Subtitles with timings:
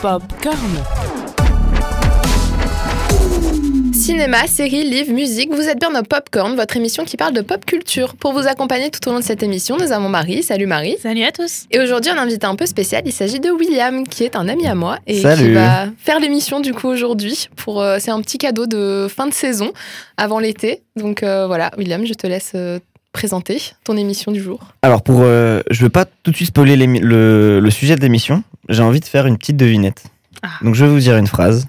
[0.00, 0.56] Popcorn.
[3.92, 7.64] Cinéma, séries, livres, musique, vous êtes bien dans Popcorn, votre émission qui parle de pop
[7.64, 8.14] culture.
[8.14, 10.42] Pour vous accompagner tout au long de cette émission, nous avons Marie.
[10.42, 10.96] Salut Marie.
[11.02, 11.66] Salut à tous.
[11.70, 14.66] Et aujourd'hui, un invité un peu spécial, il s'agit de William, qui est un ami
[14.66, 17.48] à moi et qui va faire l'émission du coup aujourd'hui.
[17.56, 19.72] Pour euh, c'est un petit cadeau de fin de saison
[20.16, 20.82] avant l'été.
[20.96, 22.78] Donc euh, voilà, William, je te laisse euh,
[23.12, 24.60] présenter ton émission du jour.
[24.82, 28.42] Alors, pour, euh, je veux pas tout de suite spoiler le, le sujet de l'émission.
[28.68, 30.04] J'ai envie de faire une petite devinette.
[30.42, 30.48] Ah.
[30.62, 31.66] Donc, je vais vous dire une phrase.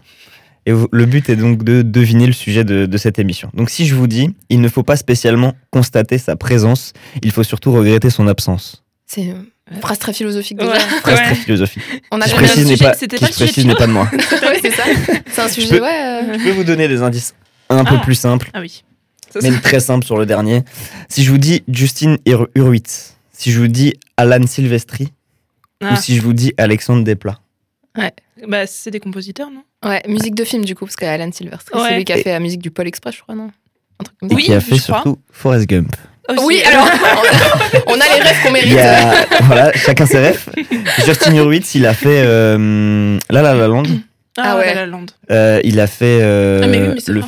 [0.67, 3.49] Et vous- le but est donc de deviner le sujet de, de cette émission.
[3.55, 7.43] Donc, si je vous dis, il ne faut pas spécialement constater sa présence, il faut
[7.43, 8.83] surtout regretter son absence.
[9.07, 10.71] C'est une phrase très philosophique déjà.
[10.73, 10.79] Ouais.
[11.01, 11.83] Phrase très philosophique.
[12.11, 13.87] On a Qui, je précise, n'est pas, c'était qui, pas je précise, de n'est pas
[13.87, 14.09] de moi.
[14.61, 14.83] C'est ça.
[15.31, 15.89] C'est un sujet, peux- ouais.
[15.89, 17.33] euh, Je vais vous donner des indices
[17.69, 18.03] un peu Ah.
[18.03, 18.83] plus simples, Ah oui.
[19.33, 20.63] Ça, même très simples sur le dernier.
[21.09, 25.11] Si je vous dis Justin Hur- Hurwitz, si je vous dis Alan Silvestri,
[25.83, 25.93] Ah.
[25.93, 27.39] ou si je vous dis Alexandre Desplat.
[28.47, 29.63] Bah, c'est des compositeurs, non?
[29.87, 31.95] Ouais, musique de film du coup, parce qu'Alan Silvestri, c'est Ouais.
[31.97, 33.51] lui qui a Et- fait la musique du Pôle Express, je crois, non?
[33.99, 34.35] Un truc comme Et ça.
[34.35, 35.01] Oui, qui a fait crois.
[35.03, 35.95] surtout Forrest Gump.
[36.29, 36.39] Aussi.
[36.45, 36.85] Oui, alors,
[37.87, 38.77] on a les rêves qu'on mérite.
[38.77, 40.45] a, voilà, chacun ses rêves.
[41.05, 43.83] Justin Hurwitz, il a fait euh, La La La Land.
[44.37, 44.65] Ah, Ah ouais.
[44.65, 44.75] ouais.
[44.75, 45.05] La Land.
[45.29, 47.21] Euh, il a fait euh, Ah, mais oui, le-.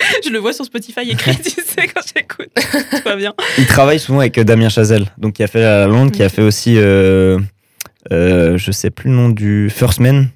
[0.24, 2.48] Je le vois sur Spotify écrit, tu sais, quand j'écoute.
[2.54, 3.34] Tout va bien.
[3.58, 6.28] Il travaille souvent avec euh, Damien Chazelle, donc qui a fait La Land, qui a
[6.28, 7.38] fait aussi, euh,
[8.12, 10.28] euh, je sais plus le nom du First Man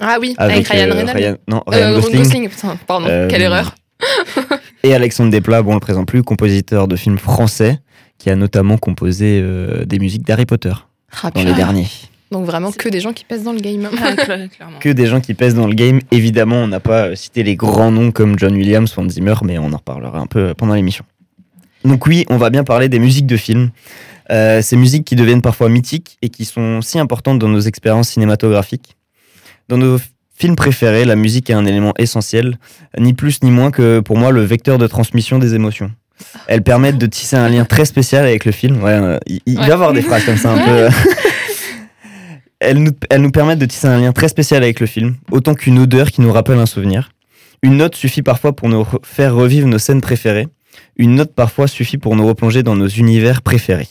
[0.00, 1.14] Ah oui, avec, Ryan euh, Reynolds.
[1.14, 2.48] Ryan- non, Euh, Ryan Gosling.
[2.48, 3.74] putain, pardon, quelle erreur.
[4.82, 7.78] Et Alexandre Desplat, bon, on le présente plus, compositeur de films français,
[8.18, 9.44] qui a notamment composé
[9.86, 10.72] des musiques d'Harry Potter
[11.22, 11.86] Ah, dans les derniers.
[12.32, 13.88] Donc vraiment que des gens qui pèsent dans le game.
[14.02, 14.78] Ah, clairement.
[14.80, 16.00] que des gens qui pèsent dans le game.
[16.10, 19.58] Évidemment, on n'a pas cité les grands noms comme John Williams ou Hans Zimmer, mais
[19.58, 21.04] on en reparlera un peu pendant l'émission.
[21.84, 23.70] Donc oui, on va bien parler des musiques de films.
[24.30, 28.08] Euh, ces musiques qui deviennent parfois mythiques et qui sont si importantes dans nos expériences
[28.10, 28.96] cinématographiques.
[29.68, 29.98] Dans nos
[30.34, 32.56] films préférés, la musique est un élément essentiel,
[32.98, 35.90] ni plus ni moins que pour moi le vecteur de transmission des émotions.
[36.46, 38.82] Elles permettent de tisser un lien très spécial avec le film.
[38.82, 39.62] Ouais, euh, il, il Ouais.
[39.64, 40.88] va y avoir des phrases comme ça un peu.
[42.64, 42.78] Elles
[43.20, 46.20] nous, permettent de tisser un lien très spécial avec le film, autant qu'une odeur qui
[46.20, 47.10] nous rappelle un souvenir.
[47.62, 50.48] Une note suffit parfois pour nous re- faire revivre nos scènes préférées.
[50.96, 53.88] Une note parfois suffit pour nous replonger dans nos univers préférés.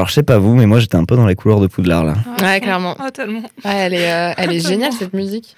[0.00, 2.04] Alors je sais pas vous, mais moi j'étais un peu dans les couleurs de Poudlard
[2.04, 2.14] là.
[2.40, 2.96] Ouais, clairement.
[2.98, 3.42] Ah, tellement.
[3.66, 5.54] Ouais, elle est, euh, elle est Ah, géniale cette musique.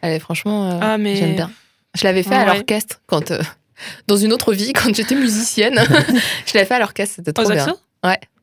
[0.00, 0.72] Elle est franchement.
[0.72, 1.48] euh, Ah, mais- J'aime bien.
[1.94, 2.56] Je l'avais fait Ah, à ouais.
[2.56, 3.30] l'orchestre quand.
[3.30, 3.38] euh,
[4.08, 5.76] dans une autre vie, quand j'étais musicienne.
[6.46, 7.66] je l'avais fait à l'orchestre, c'était trop Au bien.
[7.66, 7.78] saxo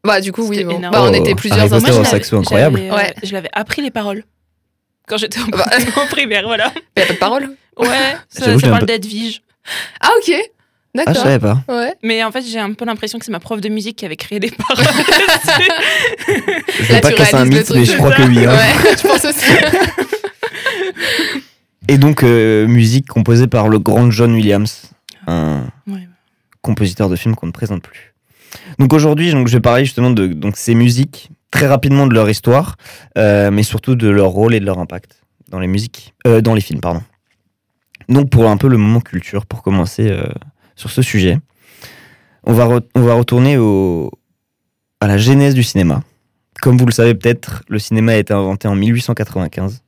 [0.06, 0.63] Bah, du coup, oui.
[0.63, 0.79] Bon.
[0.79, 2.79] Bah, on Oh, était plusieurs je l'avais- saxo, incroyable.
[2.79, 3.13] Ouais.
[3.22, 4.23] Je l'avais appris les paroles.
[5.06, 5.66] Quand j'étais au, Bah.
[6.02, 6.72] en primaire, voilà.
[6.96, 7.50] Il n'y a pas de parole.
[7.78, 7.88] Ouais,
[8.29, 9.41] ça, ça parle d'Edwige.
[10.00, 10.34] Ah, ok.
[10.98, 11.24] Ah je D'accord.
[11.24, 11.64] savais pas.
[11.68, 11.94] ouais.
[12.04, 14.16] Mais en fait, j'ai un peu l'impression que c'est ma prof de musique qui avait
[14.16, 14.86] créé les paroles.
[16.80, 18.46] Je Là, veux pas tu casser un mythe, mais je crois que oui.
[18.46, 18.54] hein.
[18.56, 19.46] Ouais, je pense aussi.
[21.88, 24.92] Et donc, euh, musique composée par le grand John Williams,
[25.28, 26.08] un Ouais.
[26.62, 28.14] compositeur de films qu'on ne présente plus.
[28.80, 32.30] Donc aujourd'hui, donc, je vais parler justement de donc, ces musiques, très rapidement de leur
[32.30, 32.76] histoire,
[33.18, 36.54] euh, mais surtout de leur rôle et de leur impact dans les musiques, euh, dans
[36.56, 37.04] les films, pardon.
[38.10, 40.28] Donc pour un peu le moment culture, pour commencer euh,
[40.75, 41.40] sur ce sujet,
[42.44, 44.12] on va, re- on va retourner au,
[45.02, 46.03] à la genèse du cinéma.
[46.62, 49.81] Comme vous le savez peut-être, le cinéma a été inventé en 1895.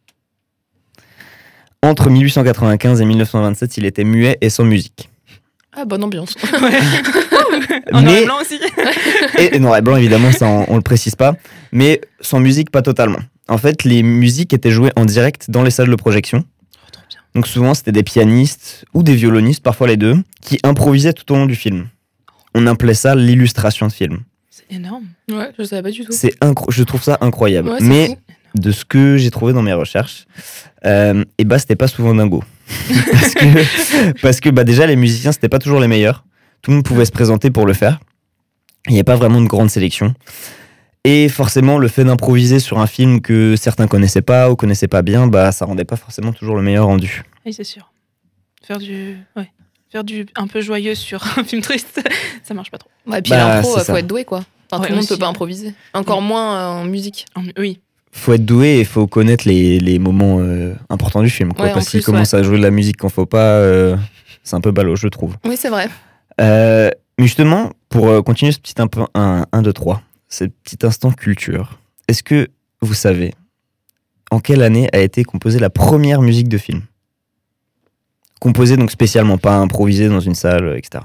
[1.84, 5.10] Entre 1895 et 1927, il était muet et sans musique.
[5.74, 6.36] Ah, bonne ambiance.
[7.94, 8.60] En noir Mais- et blanc aussi.
[9.38, 11.36] Et, et noir et blanc, évidemment, ça, on, on le précise pas.
[11.72, 13.20] Mais sans musique, pas totalement.
[13.48, 16.44] En fait, les musiques étaient jouées en direct dans les salles de projection.
[17.38, 21.36] Donc souvent, c'était des pianistes ou des violonistes, parfois les deux, qui improvisaient tout au
[21.36, 21.88] long du film.
[22.56, 24.22] On appelait ça l'illustration de film.
[24.50, 25.04] C'est énorme.
[25.32, 26.12] Ouais, je savais pas du tout.
[26.12, 27.70] C'est incro- je trouve ça incroyable.
[27.70, 28.18] Ouais, Mais fou.
[28.60, 30.26] de ce que j'ai trouvé dans mes recherches,
[30.84, 32.44] euh, et bah c'était pas souvent dingo.
[33.12, 36.26] parce que, parce que bah déjà les musiciens c'était pas toujours les meilleurs.
[36.64, 38.00] Tout le monde pouvait se présenter pour le faire.
[38.88, 40.16] Il n'y a pas vraiment de grande sélection.
[41.04, 45.02] Et forcément, le fait d'improviser sur un film que certains connaissaient pas ou connaissaient pas
[45.02, 47.24] bien, bah ça rendait pas forcément toujours le meilleur rendu.
[47.46, 47.92] Oui, c'est sûr.
[48.64, 49.18] Faire du.
[49.36, 49.50] Ouais.
[49.90, 52.02] Faire du un peu joyeux sur un film triste,
[52.44, 52.90] ça marche pas trop.
[53.06, 53.98] Ouais, puis Bah, l'impro, euh, faut ça.
[54.00, 54.44] être doué, quoi.
[54.70, 55.74] Enfin, Ouais, tout le monde peut pas improviser.
[55.94, 57.26] Encore moins euh, en musique.
[57.36, 57.80] En- Oui.
[58.12, 61.70] Faut être doué et faut connaître les, les moments euh, importants du film, quoi.
[61.70, 63.96] Parce qu'il plus, commence à jouer de la musique qu'on faut pas, euh,
[64.44, 65.36] c'est un peu ballot, je trouve.
[65.46, 65.88] Oui, c'est vrai.
[66.42, 70.86] Euh, mais justement, pour euh, continuer ce petit un peu 1, 2, 3, ce petit
[70.86, 72.48] instant culture, est-ce que
[72.82, 73.34] vous savez
[74.32, 76.82] en quelle année a été composée la première musique de film?
[78.40, 81.04] Composée donc spécialement, pas improvisée dans une salle, etc.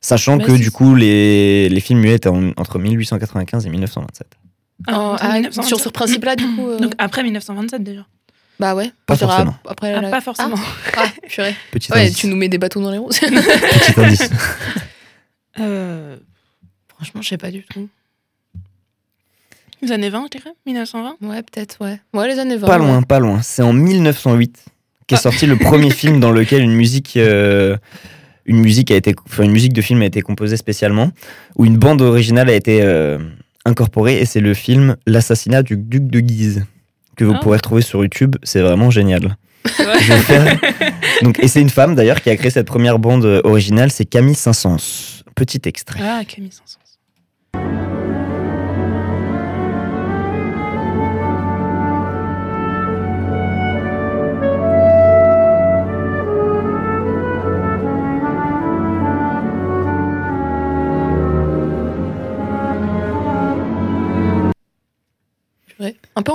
[0.00, 4.26] Sachant Bah, que du coup, les, les films muets étaient en- entre 1895 et 1927.
[4.86, 5.64] Ah, Oh, ah, 1927.
[5.64, 6.68] sur ce principe-là, du coup.
[6.68, 8.06] euh, Donc après 1927 déjà.
[8.60, 8.92] bah ouais.
[9.06, 9.56] Pas On forcément.
[9.66, 10.54] Après, Ah, la- pas forcément.
[10.96, 11.56] Ah, purée.
[11.72, 12.16] Petit Ouais, indice.
[12.16, 13.08] tu nous mets des bâtons dans les roues.
[13.08, 14.30] Petit indice.
[15.60, 16.16] Euh,
[16.98, 17.88] Franchement, je sais pas du tout.
[19.82, 22.00] les années 20, je dirais 1920 Ouais, peut-être, ouais.
[22.12, 22.66] Ouais, les années 20.
[22.66, 22.86] Pas ouais.
[22.86, 23.40] loin, pas loin.
[23.42, 24.64] C'est en 1908
[25.06, 25.18] qu'est Ah.
[25.18, 27.76] sorti le premier film dans lequel une musique, euh,
[28.46, 31.12] une musique a été, enfin, une musique de film a été composée spécialement,
[31.56, 33.18] où une bande originale a été euh,
[33.64, 36.64] incorporée, et c'est le film L'assassinat du duc de Guise
[37.16, 37.40] que vous Ah.
[37.40, 38.34] pourrez retrouver sur YouTube.
[38.42, 39.36] C'est vraiment génial.
[39.78, 40.00] Ouais.
[40.00, 40.58] Je vais faire-
[41.22, 44.04] Donc, et c'est une femme d'ailleurs qui a créé cette première bande euh, originale, c'est
[44.04, 45.22] Camille Saint-Saëns.
[45.36, 46.00] Petit extrait.
[46.02, 46.78] Ah, Camille Saint-Saëns.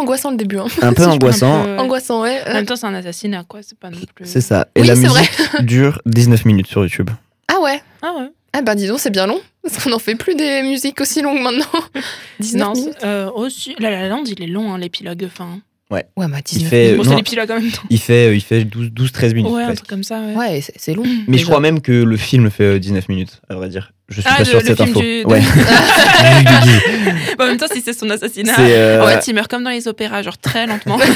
[0.03, 0.57] Angoissant le début.
[0.57, 0.67] Hein.
[0.81, 1.63] Un peu Si, angoissant.
[1.63, 2.41] peux un peu- Angoissant, ouais.
[2.47, 3.61] En même temps, c'est un assassinat, quoi.
[3.63, 4.25] C'est pas non plus.
[4.25, 4.67] C'est ça.
[4.75, 5.21] Et Oui, la c'est vrai.
[5.21, 7.09] musique dure 19 minutes sur YouTube.
[7.47, 7.81] Ah ouais.
[8.01, 8.29] Ah ouais.
[8.55, 9.39] Ah bah dis donc, c'est bien long.
[9.63, 11.65] Parce qu'on n'en fait plus des musiques aussi longues maintenant.
[12.39, 12.97] 19 Non, minutes.
[13.03, 15.23] euh, aussi, La La Land, il est long, hein, l'épilogue.
[15.25, 15.59] Enfin,
[15.91, 17.83] Ouais, bah Il 19 fait, bon, non, c'est l'épilogue en même temps.
[17.89, 19.51] il fait, euh, il fait 12, 12 13 minutes.
[19.51, 20.19] Ouais, un truc comme ça.
[20.21, 20.33] Ouais.
[20.35, 21.03] Ouais, c'est c'est long.
[21.27, 23.91] Mais je crois même que le film fait euh, 19 minutes, à vrai dire.
[24.09, 25.01] Je suis Ah, pas le- sûr de cette film info.
[25.01, 25.41] du- Ouais.
[27.39, 28.53] En même temps, si c'est son assassinat.
[28.55, 30.97] C'est, euh, En fait, il meurt comme dans les opéras, genre très lentement.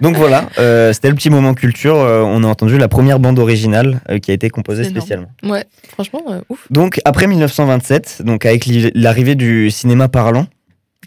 [0.00, 1.96] Donc voilà, euh, c'était le petit moment culture.
[1.96, 5.00] Euh, on a entendu la première bande originale euh, qui a été composée C'est énorme.
[5.06, 5.28] spécialement.
[5.44, 6.66] Ouais, franchement, euh, ouf.
[6.70, 8.64] Donc après 1927, donc avec
[8.94, 10.46] l'arrivée du cinéma parlant,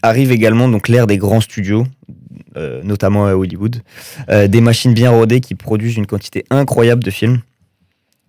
[0.03, 1.87] arrive également donc l'ère des grands studios,
[2.57, 3.81] euh, notamment à Hollywood,
[4.29, 7.39] euh, des machines bien rodées qui produisent une quantité incroyable de films.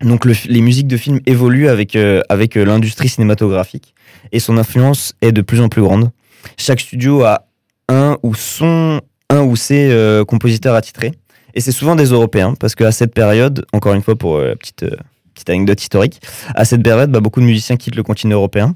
[0.03, 3.95] Donc les musiques de films évoluent avec euh, avec euh, l'industrie cinématographique
[4.31, 6.11] et son influence est de plus en plus grande.
[6.59, 7.47] Chaque studio a
[7.89, 9.01] un ou son
[9.31, 11.13] un ou ses euh, compositeurs attitrés
[11.55, 14.57] et c'est souvent des Européens parce qu'à cette période, encore une fois pour euh, la
[14.57, 14.97] petite euh,
[15.35, 16.21] petite anecdote historique,
[16.55, 18.75] à cette période, bah, beaucoup de musiciens quittent le continent européen,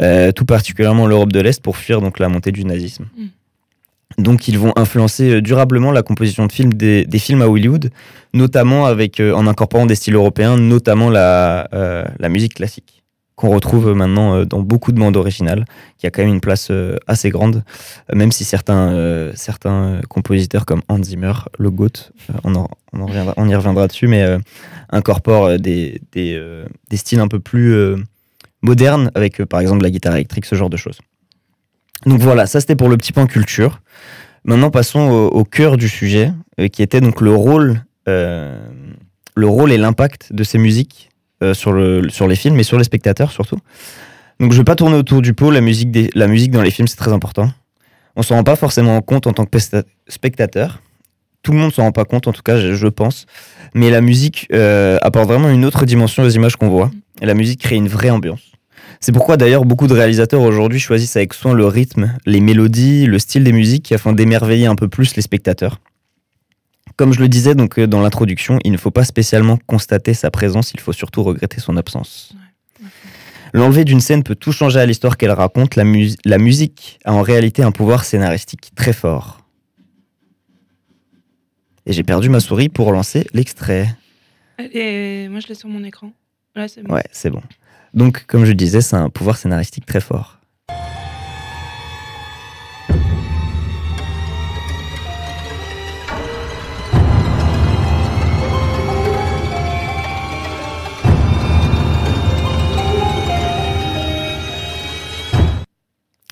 [0.00, 3.06] euh, tout particulièrement l'Europe de l'Est, pour fuir donc la montée du nazisme.
[3.16, 3.26] Mm.
[4.18, 7.90] Donc ils vont influencer euh, durablement la composition de films des, films à Hollywood,
[8.32, 13.02] notamment avec euh, en incorporant des styles européens, notamment la, euh, la musique classique
[13.34, 15.66] qu'on retrouve maintenant dans beaucoup de bandes originales,
[15.98, 16.72] qui a quand même une place
[17.06, 17.64] assez grande,
[18.14, 22.12] même si certains, certains compositeurs comme Hans Zimmer, le GOAT,
[22.44, 24.24] on, en- on, y reviendra dessus, mais
[24.88, 26.42] incorporent des, des,
[26.88, 27.96] des styles un peu plus
[28.62, 31.00] modernes, avec par exemple la guitare électrique, ce genre de choses.
[32.04, 33.80] Donc voilà, ça c'était pour le petit point culture.
[34.44, 38.64] Maintenant passons au, cœur du sujet, euh, qui était donc le rôle, euh,
[39.34, 41.10] le rôle et l'impact de ces musiques
[41.42, 43.58] euh, sur, le, sur les films et sur les spectateurs surtout.
[44.38, 47.12] Donc je vais pas tourner autour du pot, la musique, dans les films c'est très
[47.12, 47.50] important.
[48.14, 49.58] On s'en rend pas forcément compte en tant que
[50.06, 50.80] spectateur.
[51.42, 53.26] Tout le monde s'en rend pas compte en tout cas, je, je pense.
[53.74, 54.46] Mais la musique
[55.02, 56.90] apporte vraiment une autre dimension aux images qu'on voit.
[57.20, 58.55] Et la musique crée une vraie ambiance.
[59.00, 63.18] C'est pourquoi d'ailleurs beaucoup de réalisateurs aujourd'hui choisissent avec soin le rythme, les mélodies, le
[63.18, 65.80] style des musiques afin d'émerveiller un peu plus les spectateurs.
[66.96, 70.30] Comme je le disais donc euh, dans l'introduction, il ne faut pas spécialement constater sa
[70.30, 72.34] présence, il faut surtout regretter son absence.
[73.52, 75.76] L'enlever d'une scène peut tout changer à l'histoire qu'elle raconte.
[75.76, 79.40] La, mus- la musique a en réalité un pouvoir scénaristique très fort.
[81.86, 83.88] Et j'ai perdu ma souris pour lancer l'extrait.
[84.58, 86.12] Et moi, je l'ai sur mon écran.
[86.54, 86.94] Là, c'est bon.
[86.94, 87.42] Ouais, c'est bon.
[87.94, 90.35] Donc, comme je disais, c'est un pouvoir scénaristique très fort.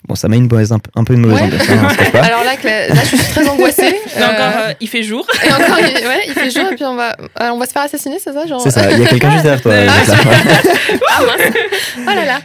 [0.06, 1.44] Bon, ça met une mauvaise, un, peu- un peu une mauvaise Ouais.
[1.44, 2.20] ambiance, hein, on se cache pas.
[2.24, 3.96] Alors là, là, je suis très angoissée.
[4.16, 5.26] Et encore, Euh, euh, il fait jour.
[5.42, 7.72] Et encore, il, ouais, il fait jour et puis on va, euh, on va se
[7.72, 8.60] faire assassiner, c'est ça genre...
[8.60, 9.72] C'est ça, il y a quelqu'un juste derrière toi.
[11.08, 11.54] Ah, mince.
[11.98, 12.38] Oh là là.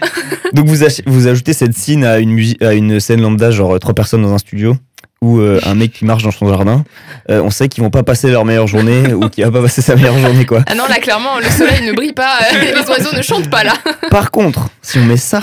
[0.54, 4.22] Donc vous, vous ajoutez cette scène à une, à une scène lambda, genre trois personnes
[4.22, 4.75] dans un studio,
[5.22, 6.84] ou euh, un mec qui marche dans son jardin.
[7.30, 9.82] Euh, on sait qu'ils vont pas passer leur meilleure journée, ou qu'il va pas passer
[9.82, 10.63] sa meilleure journée, quoi.
[10.66, 13.63] Ah non, là, clairement, le soleil ne brille pas, euh, les oiseaux ne chantent pas
[13.66, 13.74] là.
[14.10, 15.42] Par contre, si on met ça...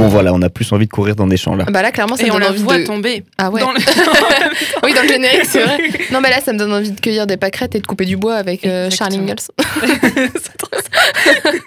[0.00, 1.64] Bon voilà, on n'a plus envie de courir dans des champs là.
[1.70, 2.84] Bah là, clairement, ça Et me on donne la envie voit de.
[2.84, 3.24] tomber.
[3.38, 3.60] Ah ouais.
[3.60, 3.78] Dans le-
[4.84, 5.78] Oui, dans le générique, c'est vrai.
[6.12, 8.16] Non, mais là, ça me donne envie de cueillir des pâquerettes et de couper du
[8.16, 9.58] bois avec euh, Charlie Exactement.
[9.82, 10.30] Ingalls.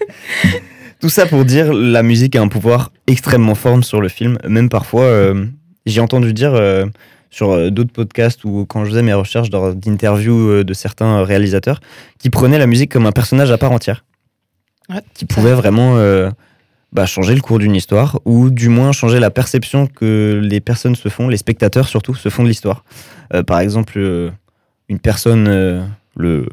[0.99, 4.37] Tout ça pour dire la musique a un pouvoir extrêmement fort sur le film.
[4.47, 5.45] Même parfois, euh,
[5.85, 6.85] j'ai entendu dire euh,
[7.29, 11.81] sur euh, d'autres podcasts ou quand je faisais mes recherches d'interviews de certains réalisateurs
[12.19, 14.05] qui prenaient la musique comme un personnage à part entière.
[14.89, 16.29] Ouais, qui ça- pouvait vraiment euh,
[16.93, 20.95] bah, changer le cours d'une histoire ou du moins changer la perception que les personnes
[20.95, 22.83] se font, les spectateurs surtout, se font de l'histoire.
[23.33, 24.29] Euh, par exemple, euh,
[24.89, 25.83] une personne, euh,
[26.15, 26.47] le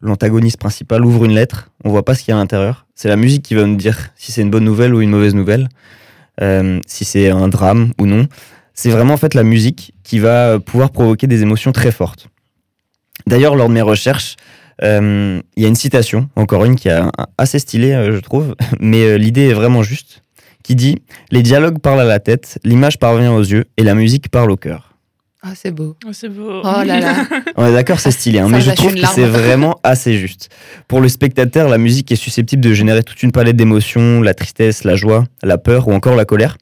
[0.00, 2.86] l'antagoniste principal ouvre une lettre, on voit pas ce qu'il y a à l'intérieur.
[2.94, 5.34] C'est la musique qui va nous dire si c'est une bonne nouvelle ou une mauvaise
[5.34, 5.68] nouvelle,
[6.86, 8.26] si c'est un drame ou non.
[8.74, 12.28] C'est vraiment en fait la musique qui va pouvoir provoquer des émotions très fortes.
[13.28, 14.34] D'ailleurs, lors de mes recherches,
[14.82, 17.00] il y a une citation, encore une qui est
[17.38, 20.22] assez stylée, euh, je trouve, mais euh, l'idée est vraiment juste,
[20.62, 20.98] qui dit
[21.30, 24.56] Les dialogues parlent à la tête, l'image parvient aux yeux et la musique parle au
[24.56, 24.88] cœur.
[25.44, 25.96] Ah, c'est beau.
[26.06, 26.62] Oh, c'est beau.
[26.62, 27.26] Oh là là.
[27.56, 30.50] On est d'accord, c'est stylé, hein, mais je trouve que c'est vraiment assez juste.
[30.86, 34.84] Pour le spectateur, la musique est susceptible de générer toute une palette d'émotions, la tristesse,
[34.84, 36.58] la joie, la peur ou encore la colère.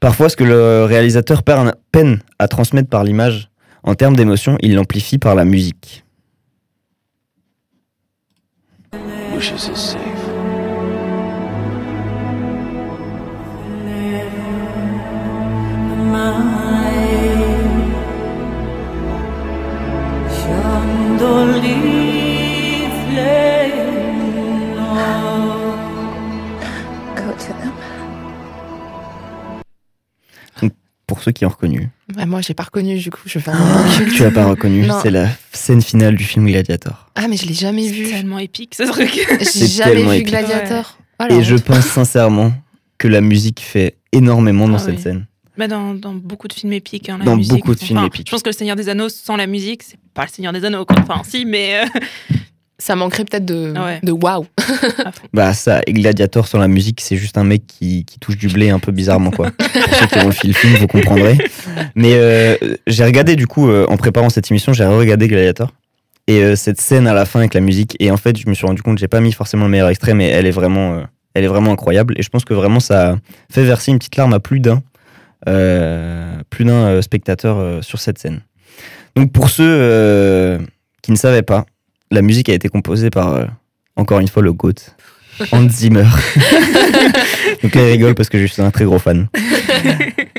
[0.00, 3.48] Parfois, ce que le réalisateur peine à transmettre par l'image
[3.84, 6.03] en termes d'émotion, il l'amplifie par la musique.
[9.44, 10.24] bushes is safe.
[20.40, 21.93] Chandelier
[31.06, 31.90] Pour ceux qui ont reconnu.
[32.14, 33.84] Bah, moi, j'ai pas reconnu, du coup, je fais un
[34.14, 37.10] tu as pas reconnu, c'est la scène finale du film Gladiator.
[37.14, 38.08] Ah, mais je l'ai jamais C'est vu.
[38.10, 39.10] tellement épique ce truc.
[39.38, 40.28] J'ai C'est jamais vu épique.
[40.28, 40.98] Gladiator.
[41.20, 42.52] Oh, Et je pense sincèrement
[42.96, 45.02] que la musique fait énormément dans Ah cette oui.
[45.02, 45.26] scène.
[45.58, 47.08] Bah, dans, dans beaucoup de films épiques.
[47.10, 47.52] hein, la Dans musique.
[47.52, 48.26] beaucoup de films épiques.
[48.26, 50.64] Je pense que Le Seigneur des Anneaux sans la musique, c'est pas Le Seigneur des
[50.64, 50.84] Anneaux.
[50.86, 50.96] Quoi.
[51.00, 51.86] Enfin, si, mais euh,
[52.84, 53.98] Ça manquerait peut-être de, Ouais.
[54.02, 54.44] de waouh.
[54.60, 55.02] fond.
[55.32, 58.48] Bah ça, et Gladiator sans la musique, c'est juste un mec qui, qui touche du
[58.48, 59.50] blé un peu bizarrement quoi.
[59.58, 61.38] Pour ceux qui ont le film, vous comprendrez.
[61.94, 65.72] Mais euh, j'ai regardé du coup, euh, en préparant cette émission, j'ai regardé Gladiator.
[66.26, 68.54] Et euh, cette scène à la fin avec la musique, et en fait je me
[68.54, 71.00] suis rendu compte, j'ai pas mis forcément le meilleur extrait, mais elle est vraiment, euh,
[71.32, 72.14] elle est vraiment incroyable.
[72.18, 73.16] Et je pense que vraiment ça
[73.50, 74.82] fait verser une petite larme à plus d'un,
[75.48, 78.40] euh, plus d'un euh, spectateur euh, sur cette scène.
[79.16, 80.58] Donc pour ceux euh,
[81.02, 81.64] qui ne savaient pas,
[82.10, 83.44] la musique a été composée par, euh,
[83.96, 84.74] encore une fois, le GOAT,
[85.52, 86.04] Hans Zimmer.
[87.62, 89.28] Donc là, il rigole parce que je suis un très gros fan.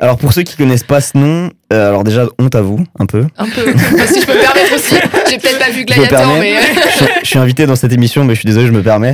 [0.01, 3.05] Alors pour ceux qui connaissent pas ce nom, euh, alors déjà honte à vous un
[3.05, 3.25] peu.
[3.38, 3.65] Un peu.
[4.07, 4.95] si je peux me permettre aussi.
[5.29, 6.39] J'ai peut-être pas vu Je me Gladiator, permets.
[6.39, 6.57] mais.
[6.57, 8.84] euh, Je, suis- je suis invité dans cette émission, mais je suis désolé, je me
[8.84, 9.13] permets.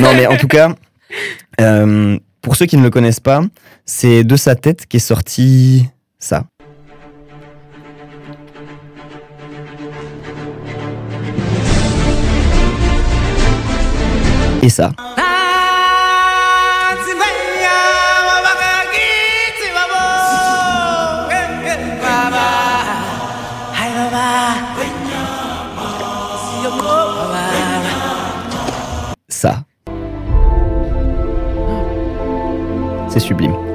[0.00, 0.72] Non, mais en tout cas,
[1.60, 3.42] euh, pour ceux qui ne le connaissent pas,
[3.84, 5.86] c'est de sa tête qu'est sorti
[6.18, 6.44] ça.
[14.62, 14.90] Et ça.
[29.28, 29.64] Ça.
[33.08, 33.69] C'est sublime.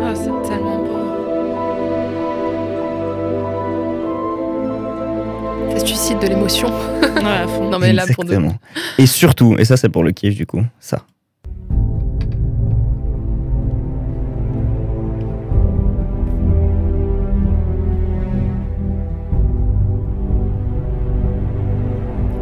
[6.14, 6.70] De l'émotion.
[7.16, 7.46] Ouais.
[7.72, 8.24] Non, mais là, pour.
[8.24, 8.56] Exactement.
[9.00, 11.02] Et surtout, et ça c'est pour le kiff du coup, ça.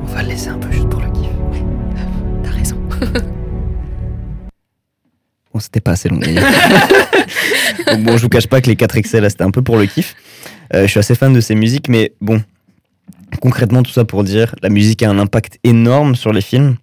[0.01, 1.29] On va le laisser un peu juste pour le kiff.
[2.43, 2.77] T'as raison.
[5.53, 6.43] Bon, c'était pas assez long d'ailleurs.
[7.87, 9.77] Donc bon, je vous cache pas que les 4 excès là, c'était un peu pour
[9.77, 10.15] le kiff.
[10.73, 12.41] Euh, je suis assez fan de ces musiques, mais bon,
[13.43, 16.77] concrètement, tout ça pour dire, la musique a un impact énorme sur les films.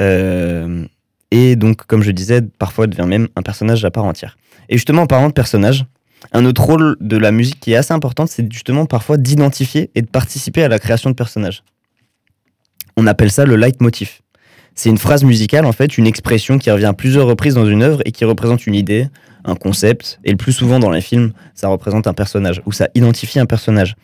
[0.00, 0.84] Euh,
[1.32, 4.38] et donc, comme je disais, parfois elle devient même un personnage à part entière.
[4.68, 5.86] Et justement, en parlant de personnage,
[6.30, 10.02] un autre rôle de la musique qui est assez important, c'est justement parfois d'identifier et
[10.02, 11.64] de participer à la création de personnages.
[12.96, 14.20] On appelle ça le leitmotiv.
[14.76, 17.82] C'est une phrase musicale, en fait, une expression qui revient à plusieurs reprises dans une
[17.82, 19.08] œuvre et qui représente une idée,
[19.44, 22.86] un concept, et le plus souvent dans les films, ça représente un personnage, ou ça
[22.94, 23.96] identifie un personnage.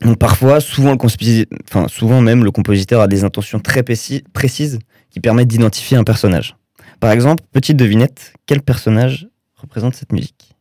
[0.00, 0.96] Donc parfois, souvent,
[2.20, 4.78] même, le compositeur a des intentions très précis- précises
[5.10, 6.56] qui permettent d'identifier un personnage.
[7.00, 10.54] Par exemple, petite devinette, quel personnage représente cette musique?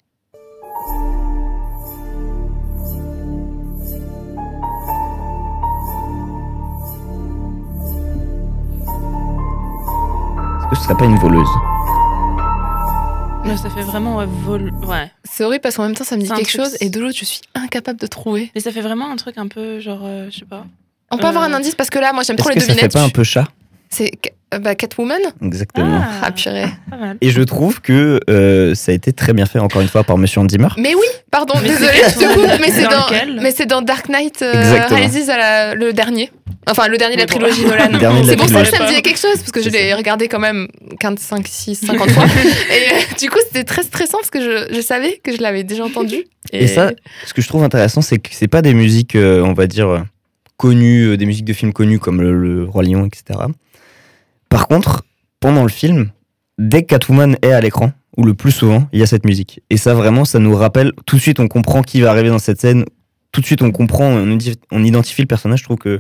[10.60, 11.77] Est-ce que ce serait pas une voleuse?
[13.48, 14.72] Mais ça fait vraiment ouais, vol...
[14.86, 15.10] Ouais.
[15.24, 17.18] C'est horrible parce qu'en même temps, ça me dit quelque truc- chose et de l'autre,
[17.18, 18.52] je suis incapable de trouver.
[18.54, 20.66] Mais ça fait vraiment un truc un peu genre, euh, je sais pas.
[21.12, 22.68] On peut avoir Euh, un indice parce que là, moi, j'aime trop les que ça
[22.68, 22.94] fait devinettes.
[22.94, 23.48] pas un peu chat?
[23.90, 24.12] C'est
[24.52, 26.02] bah, Catwoman Exactement.
[26.24, 26.68] Ah, purée.
[26.90, 27.18] Pas mal.
[27.20, 30.18] Et je trouve que euh, ça a été très bien fait, encore une fois, par
[30.18, 30.70] Monsieur Andimer.
[30.78, 33.82] Mais oui, pardon, c'est je te coupe, mais c'est dans dans, lequel mais c'est dans
[33.82, 34.86] Dark Knight euh.
[34.90, 36.32] Rises, à la- le dernier.
[36.70, 37.90] Enfin, le dernier de la trilogie Nolan.
[38.26, 40.40] C'est pour ça que ça me disait quelque chose, parce que je l'ai regardé quand
[40.40, 40.68] même
[41.00, 42.26] 15, 5, 6, 50 fois.
[42.26, 45.64] Et euh, du coup, c'était très stressant parce que je, je savais que je l'avais
[45.64, 46.24] déjà entendu.
[46.54, 46.92] Et ça,
[47.26, 49.88] ce que je trouve intéressant, c'est que c'est pas des musiques, euh, on va dire,
[49.90, 50.00] euh,
[50.58, 53.40] connues, euh, des musiques de films connues comme le, le Roi Lion, etc.
[54.50, 55.04] Par contre,
[55.40, 56.12] pendant le film,
[56.58, 59.62] dès que Catwoman est à l'écran, ou le plus souvent, il y a cette musique.
[59.70, 62.40] Et ça, vraiment, ça nous rappelle, tout de suite, on comprend qui va arriver dans
[62.40, 62.84] cette scène,
[63.32, 65.60] tout de suite, on comprend, on, identifie le personnage.
[65.60, 66.00] Je trouve que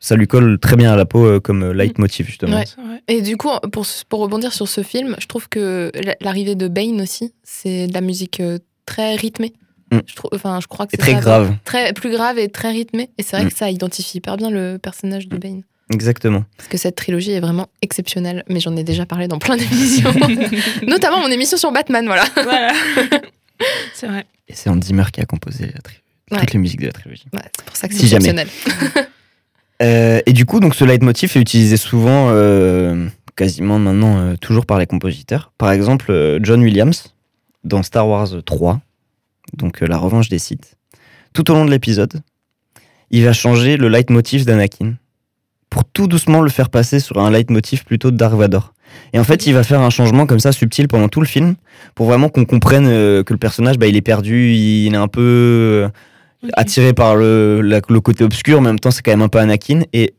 [0.00, 2.58] ça lui colle très bien à la peau euh, comme euh, leitmotiv, justement.
[2.58, 2.64] Ouais.
[3.08, 6.68] Et du coup, pour, pour rebondir sur ce film, je trouve que la- l'arrivée de
[6.68, 9.54] Bane aussi, c'est de la musique euh, très rythmée.
[9.90, 9.98] Mm.
[10.06, 12.72] Je, trouve, enfin, je crois que C'est très ça, grave, Très, plus grave et très
[12.72, 13.08] rythmé.
[13.16, 13.48] Et c'est vrai Mm.
[13.48, 15.62] que ça identifie hyper bien le personnage de Bane.
[15.92, 16.44] Exactement.
[16.56, 18.44] Parce que cette trilogie est vraiment exceptionnelle.
[18.48, 20.12] Mais j'en ai déjà parlé dans plein d'émissions.
[20.86, 22.24] Notamment mon émission sur Batman, voilà.
[22.34, 22.72] voilà.
[23.94, 24.24] c'est vrai.
[24.48, 26.00] Et c'est Hans Zimmer qui a composé la tri-
[26.30, 26.40] Ouais.
[26.40, 27.26] toutes les musiques de la trilogie.
[27.34, 28.48] Ouais, c'est pour ça que c'est Si exceptionnel.
[29.82, 34.66] Euh, et du coup, donc ce leitmotiv est utilisé souvent, euh, quasiment maintenant, euh, toujours
[34.66, 35.52] par les compositeurs.
[35.58, 37.12] Par exemple, euh, John Williams,
[37.64, 38.80] dans Star Wars 3,
[39.54, 40.76] donc euh, La Revanche des Sith,
[41.32, 42.22] tout au long de l'épisode,
[43.10, 44.94] il va changer le leitmotiv d'Anakin
[45.74, 48.72] pour tout doucement le faire passer sur un leitmotiv plutôt de Dark Vador.
[49.12, 51.56] Et en fait, il va faire un changement comme ça subtil pendant tout le film
[51.96, 55.08] pour vraiment qu'on comprenne euh, que le personnage, bah, il est perdu, il est un
[55.08, 55.88] peu euh,
[56.52, 59.28] attiré par le, la- le côté obscur, mais en même temps, c'est quand même un
[59.28, 59.80] peu Anakin.
[59.92, 60.14] Et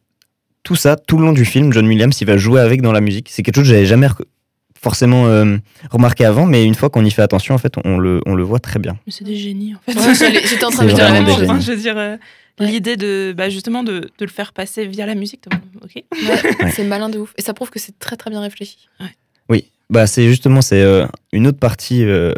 [0.63, 2.99] tout ça, tout le long du film, John Williams, il va jouer avec dans la
[2.99, 3.29] musique.
[3.31, 4.09] C'est quelque chose que j'avais jamais
[4.85, 5.57] forcément euh,
[5.89, 8.43] remarqué avant, mais une fois qu'on y fait attention, en fait, on le, on le
[8.43, 8.95] voit très bien.
[9.07, 9.97] Mais c'est des génies en fait.
[9.99, 10.13] Ouais,
[10.47, 11.47] J'étais en train de dire la vraiment même des chose.
[11.47, 11.61] génies.
[11.61, 12.17] je veux dire, euh,
[12.57, 12.67] Ouais.
[12.67, 15.43] l'idée de bah, justement de, de le faire passer via la musique.
[15.83, 15.91] Ok.
[15.95, 16.03] Ouais,
[16.63, 16.71] Ouais.
[16.71, 17.33] C'est malin de ouf.
[17.37, 18.77] Et ça prouve que c'est très très bien réfléchi.
[19.49, 22.33] Oui, bah c'est justement c'est euh, une autre partie euh,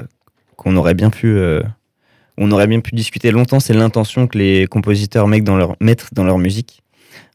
[0.55, 1.61] qu'on aurait bien pu euh,
[2.37, 6.07] on aurait bien pu discuter longtemps, c'est l'intention que les compositeurs mettent dans leur mettent
[6.13, 6.81] dans leur musique.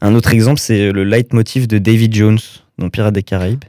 [0.01, 2.41] Un autre exemple, c'est le leitmotiv de David Jones
[2.79, 3.65] dans Pirates des Caraïbes,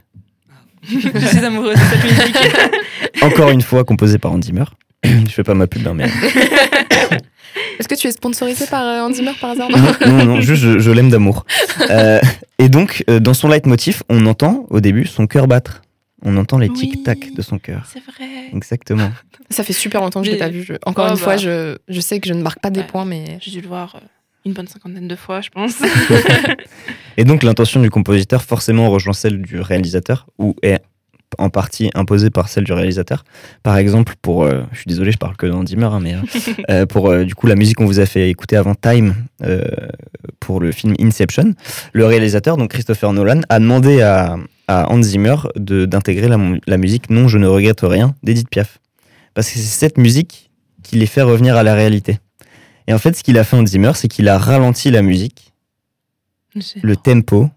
[0.88, 2.36] je suis amoureuse de cette musique.
[3.22, 4.64] encore une fois composé par Hans Zimmer.
[5.04, 6.08] Je fais pas ma pub, hein, mais
[7.78, 10.62] Est-ce que tu es sponsorisé par euh, Hans Zimmer par hasard non, non, non, juste
[10.62, 11.44] je, je l'aime d'amour.
[11.90, 12.20] Euh,
[12.58, 15.82] et donc, euh, dans son leitmotiv, on entend au début son cœur battre.
[16.22, 16.78] On entend les Oui.
[16.78, 17.82] tic-tac de son cœur.
[17.92, 18.30] C'est vrai.
[18.54, 19.10] Exactement.
[19.50, 20.62] Ça fait super longtemps que je l'ai pas vu.
[20.62, 21.20] Je- Encore Oh, une bah.
[21.22, 22.86] fois, je, je sais que je ne marque pas des Ouais.
[22.86, 24.06] points, mais J'ai dû le voir euh,
[24.44, 25.82] une bonne cinquantaine de fois, je pense.
[27.16, 30.80] Et donc l'intention du compositeur forcément rejoint celle du réalisateur ou est
[31.38, 33.24] en partie imposée par celle du réalisateur.
[33.62, 36.18] Par exemple, pour, euh, je suis désolé, je parle que d'Andy Zimmer, hein, mais euh,
[36.70, 39.14] euh, pour euh, du coup la musique qu'on vous a fait écouter avant Time
[40.40, 41.54] pour le film Inception,
[41.92, 44.36] le réalisateur donc Christopher Nolan a demandé à,
[44.68, 48.78] à Hans Zimmer d'intégrer la, la musique Non, je ne regrette rien d'Edith Piaf,
[49.34, 50.50] parce que c'est cette musique
[50.82, 52.18] qui les fait revenir à la réalité.
[52.86, 55.52] Et en fait, ce qu'il a fait Hans Zimmer, c'est qu'il a ralenti la musique
[56.82, 57.50] le tempo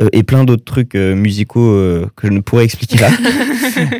[0.00, 3.10] euh, et plein d'autres trucs euh, musicaux euh, que je ne pourrais expliquer là.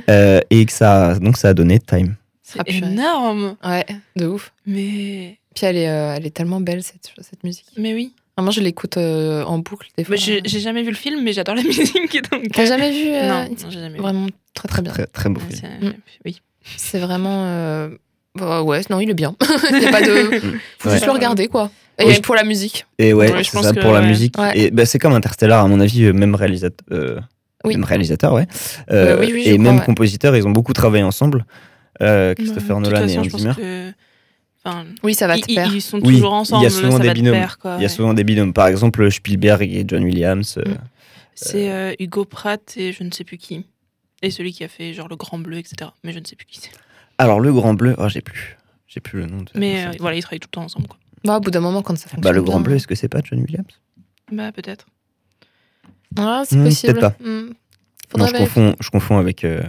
[0.09, 2.17] Euh, et que ça, donc ça a donné Time.
[2.43, 3.57] C'est Ah, énorme.
[3.65, 4.53] ouais, de ouf.
[4.67, 7.67] Mais, Puis elle est, euh, elle est tellement belle cette, cette musique.
[7.77, 8.13] mais oui.
[8.37, 10.17] Vraiment, je l'écoute euh, en boucle des fois.
[10.17, 12.19] Moi, j'ai jamais vu le film, mais j'adore la musique.
[12.31, 14.01] Donc, T'as jamais vu euh, Non, non, j'ai jamais vu.
[14.01, 14.93] Vraiment très très bien.
[14.93, 15.71] Très, très beau Ouais, film.
[15.91, 15.93] Mm.
[16.25, 16.41] Oui.
[16.77, 17.89] C'est vraiment.
[18.37, 19.35] Bah ouais, non, il est bien.
[19.73, 20.41] il y a pas de.
[20.79, 20.95] Faut Ouais.
[20.95, 21.71] juste le regarder quoi.
[21.99, 22.21] Et Oui.
[22.23, 22.87] pour la musique.
[22.99, 24.07] Et ouais, Ouais, je c'est pense ça que, pour la ouais.
[24.07, 24.39] musique.
[24.39, 24.59] Ouais.
[24.59, 26.87] Et bah, c'est comme Interstellar, à mon avis, euh, même réalisateur.
[26.93, 27.21] euh,
[27.65, 27.75] Oui.
[27.75, 28.47] Même réalisateur, ouais.
[28.91, 29.85] Euh, oui, oui, je et crois, même ouais.
[29.85, 31.45] compositeur, ils ont beaucoup travaillé ensemble.
[32.01, 33.53] Euh, Christopher Nolan façon, et Hans Zimmer.
[33.55, 33.93] que-
[34.65, 35.75] enfin, Oui, ça va ils, te faire.
[35.75, 36.71] ils sont Oui, toujours il y a ensemble.
[36.71, 37.35] souvent ça des binômes.
[37.35, 37.89] pair, quoi, Il y a ouais.
[37.91, 38.55] souvent des binômes.
[38.55, 40.57] Par exemple, Spielberg et John Williams.
[40.57, 40.79] euh, Mm.
[41.35, 43.65] C'est euh, Hugo Pratt et je ne sais plus qui.
[44.23, 45.91] Et celui qui a fait genre le Grand Bleu, etc.
[46.05, 46.71] Mais je ne sais plus qui c'est.
[47.21, 48.57] Alors, le Grand Bleu, oh, j'ai plus.
[48.87, 49.39] J'ai plus le nom.
[49.43, 50.89] De Mais euh, voilà, ils travaillent tout le temps ensemble.
[50.89, 50.99] Quoi.
[51.25, 52.23] Bah, au bout d'un moment, quand ça fonctionne.
[52.23, 52.65] Bah, le Grand bien.
[52.65, 53.67] Bleu, est-ce que c'est pas John Williams?
[54.33, 54.87] Bah peut-être.
[56.19, 56.95] Ah, c'est Hmm, possible.
[56.95, 57.51] peut-être Hmm.
[58.17, 59.63] Non, je confonds, je confonds avec euh,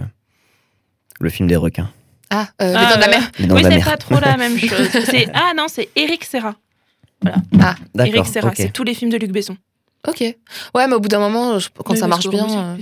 [1.20, 1.90] le film des requins.
[2.30, 3.30] Ah, euh, Les Ah, Dents de la euh, Mer.
[3.38, 4.88] Les oui, c'est pas trop la même chose.
[5.34, 6.56] Ah non, c'est Eric Serra.
[7.24, 8.14] Ah, D'accord.
[8.14, 9.56] Eric Serra, c'est tous les films de Luc Besson.
[10.08, 10.20] ok.
[10.74, 12.76] Ouais, mais au bout d'un moment, je- quand Mais ça marche bien,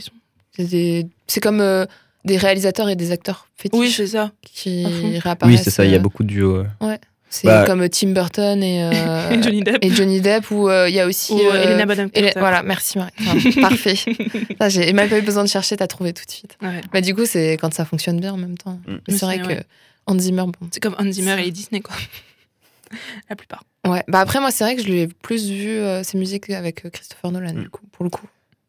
[0.56, 1.06] c'est des-
[1.42, 1.85] comme euh,
[2.24, 4.33] des réalisateurs et des acteurs fétiches Oui, c'est ça.
[4.42, 5.18] qui fond.
[5.20, 5.56] réapparaissent.
[5.59, 6.64] Oui, c'est ça, il y a euh, beaucoup de duos.
[6.80, 6.98] Ouais.
[7.33, 9.78] C'est Bah- comme Tim Burton et, euh, Et Johnny Depp.
[9.85, 11.33] et Johnny Depp, où euh, il y a aussi.
[11.33, 12.38] Ou euh, Helena Bonham Carter.
[12.40, 13.12] Voilà, merci Marie.
[13.20, 13.94] Enfin, parfait.
[14.61, 16.56] Ça, J'ai même pas eu besoin de chercher, t'as trouvé tout de suite.
[16.61, 16.80] Ouais.
[16.92, 18.80] Bah, du coup, c'est quand ça fonctionne bien en même temps.
[18.87, 18.92] Mm.
[18.92, 19.62] Mais Mais c'est vrai que.
[20.06, 20.68] Hans Zimmer, bon.
[20.72, 21.94] C'est comme Hans Zimmer et les Disney, quoi.
[23.30, 23.62] La plupart.
[23.87, 26.90] Ouais, bah après, moi, c'est vrai que je l'ai plus vu euh, ses musiques avec
[26.90, 27.62] Christopher Nolan, Mm.
[27.62, 28.26] du coup, pour le coup.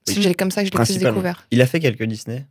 [0.08, 0.20] Oui.
[0.24, 1.46] C'est comme ça que je l'ai plus découvert.
[1.52, 2.46] Il a fait quelques Disney.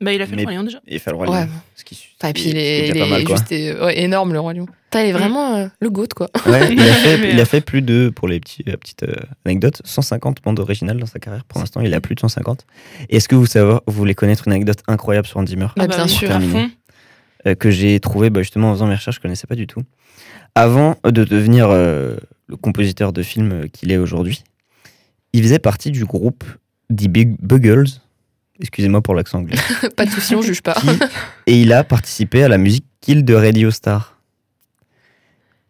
[0.00, 0.78] Bah, il a fait Mais- le Roi Lion déjà.
[0.86, 1.40] Et il fait le Roi Ouais.
[1.46, 1.48] Lion.
[1.74, 4.32] Ce qui, Enfin, et puis, ce qui il est il mal, juste euh, ouais, énorme,
[4.34, 4.66] le Roi Lion.
[4.66, 6.28] Putain, il est vraiment euh, le GOAT, quoi.
[6.46, 9.14] Ouais, il a fait, il euh, a fait plus de, pour les petits, petites euh,
[9.46, 11.44] anecdotes, 150 bandes originales dans sa carrière.
[11.44, 12.66] Pour l'instant, il a plus de 150.
[13.08, 15.86] Est-ce que vous savez, vous voulez connaître une anecdote incroyable sur Hans Zimmer Bah, Ah
[15.86, 16.30] bien oui, sûr.
[16.30, 16.70] à fond.
[17.46, 19.80] euh, que j'ai trouvé bah, justement en faisant mes recherches, je connaissais pas du tout.
[20.54, 22.16] Avant de devenir euh,
[22.48, 24.42] le compositeur de films qu'il est aujourd'hui,
[25.32, 26.44] il faisait partie du groupe
[26.90, 27.86] The Big Buggles.
[28.60, 29.56] Excusez-moi pour l'accent anglais.
[29.96, 30.74] pas de soucis, on juge pas.
[30.74, 30.88] qui-
[31.46, 34.18] et il a participé à la musique Kill de Radio Star.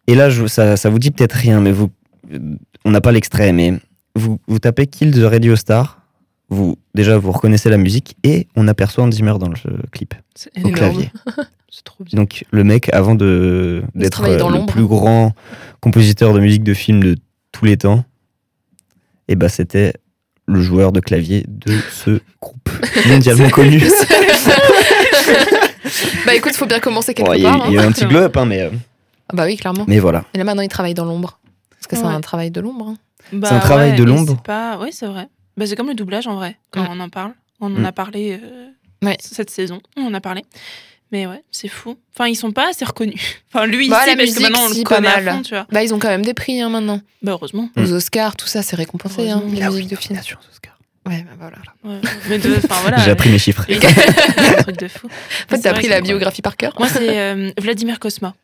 [0.07, 1.89] Et là, je- ça, ça vous dit peut-être rien, mais vous,
[2.85, 3.73] on n'a pas l'extrait, mais
[4.15, 6.01] vous, vous tapez Kill the Radio Star,
[6.49, 9.55] vous, déjà vous reconnaissez la musique et on aperçoit Hans Zimmer dans le
[9.91, 10.75] clip, C'est au énorme.
[10.75, 11.11] clavier.
[11.69, 12.15] C'est trop bien.
[12.17, 15.33] Donc le mec, avant de d'être euh, le plus grand
[15.81, 17.17] compositeur de musique de film de
[17.51, 18.05] tous les temps,
[19.27, 19.93] et bah c'était
[20.47, 22.69] le joueur de clavier de ce groupe
[23.07, 23.81] mondialement connu.
[26.25, 27.65] bah écoute, faut bien commencer quelque Bon, Il y, a- part.
[27.67, 27.87] il y a hein.
[27.87, 28.69] un petit glow up, hein, mais, euh,
[29.29, 29.85] Ah Bah oui, clairement.
[29.87, 30.25] mais voilà.
[30.33, 31.39] Et là maintenant, il travaille dans l'ombre.
[31.71, 32.13] Parce que c'est Ouais.
[32.13, 32.89] un travail de l'ombre.
[32.89, 32.97] hein.
[33.33, 34.35] Bah C'est un travail de l'ombre.
[34.37, 34.77] c'est Pas...
[34.81, 35.27] Oui, c'est vrai.
[35.57, 36.87] Bah, c'est comme le doublage en vrai, quand Mm.
[36.91, 37.31] on en parle.
[37.59, 37.85] On en Mm.
[37.85, 38.67] a parlé euh,
[39.05, 39.17] Ouais.
[39.19, 40.43] cette saison, on en a parlé.
[41.11, 41.97] Mais ouais, c'est fou.
[42.13, 43.21] Enfin, ils sont pas assez reconnus.
[43.53, 45.21] Enfin, lui, Bah, ici, la parce musique, que maintenant, on si, le pas connaît à
[45.21, 45.35] mal.
[45.37, 45.65] fond, tu vois.
[45.71, 46.99] Bah ils ont quand même des prix hein, maintenant.
[47.21, 47.69] Bah, heureusement.
[47.75, 47.83] Mm.
[47.83, 49.29] Aux Oscars, tout ça, c'est récompensé.
[49.29, 50.77] Hein, Ah oui, musiques de nomination aux Oscars.
[51.07, 51.57] Ouais, bah voilà.
[51.85, 52.01] Ouais.
[52.29, 52.97] Mais de- enfin, voilà.
[52.97, 53.63] J'ai appris mes chiffres.
[53.67, 53.77] C'est
[54.59, 55.07] un truc de fou.
[55.07, 55.09] En
[55.55, 56.73] fait, t'as vrai pris que la biographie par cœur.
[56.77, 58.35] Moi, c'est euh, Vladimir Kosma,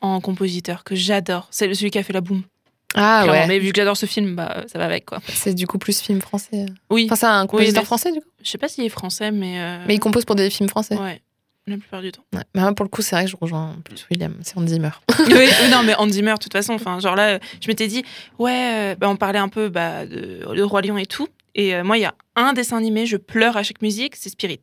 [0.00, 1.46] en compositeur, que j'adore.
[1.52, 2.42] C'est celui qui a fait la boum.
[2.96, 3.42] Ah clairement.
[3.42, 3.46] ouais.
[3.46, 5.20] Mais vu que j'adore ce film, bah, ça va avec, quoi.
[5.28, 6.66] C'est du coup plus film français.
[6.90, 7.04] Oui.
[7.04, 8.26] Enfin, c'est un compositeur français du coup.
[8.42, 9.60] Je sais pas s'il est français, mais.
[9.60, 10.96] euh, Mais il compose pour des films français.
[10.96, 11.20] Ouais,
[11.68, 12.24] la plupart du temps.
[12.34, 12.42] Ouais.
[12.54, 14.34] Mais moi, pour le coup, c'est vrai que je rejoins plus William.
[14.42, 14.90] C'est Hans Zimmer.
[15.18, 18.04] oui, non, mais Hans Zimmer, de toute façon, enfin, genre là, je m'étais dit,
[18.38, 21.28] ouais, euh, bah, on parlait un peu bah, de Le Roi Lion et tout.
[21.54, 24.28] Et euh, moi, il y a un dessin animé, je pleure à chaque musique, c'est
[24.28, 24.60] Spirit.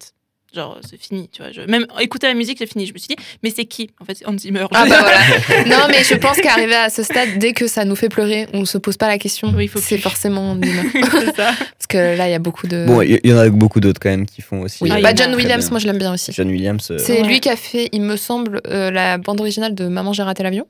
[0.56, 1.52] Genre, c'est fini, tu vois.
[1.52, 1.62] Je...
[1.62, 2.86] Même écouter la musique, c'est fini.
[2.88, 4.66] Je me suis dit, mais c'est qui En fait, c'est Hans Zimmer.
[4.72, 5.66] Ah bah voilà.
[5.66, 8.64] non, mais je pense qu'arriver à ce stade, dès que ça nous fait pleurer, on
[8.66, 9.52] se pose pas la question.
[9.56, 10.02] Oui, il faut c'est plus.
[10.04, 10.90] forcément Hans Zimmer.
[11.36, 11.54] ça.
[11.58, 12.86] Parce que là, il y a beaucoup de.
[12.88, 14.78] Bon, il y, y en a beaucoup d'autres quand même qui font aussi.
[14.84, 14.90] oui.
[14.94, 15.70] Ah, euh, bah, en a John Williams, bien.
[15.72, 16.32] moi, je l'aime bien aussi.
[16.32, 16.88] John Williams.
[16.92, 17.28] euh, C'est Ouais.
[17.28, 20.42] lui qui a fait, il me semble, euh, la bande originale de Maman, j'ai raté
[20.44, 20.66] l'avion.